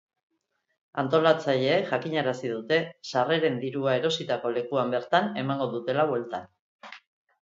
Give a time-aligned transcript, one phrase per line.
[1.01, 6.53] Antolatzaileek jakinarazi dute sarreren dirua erositako lekuan bertan emango dutela bueltan.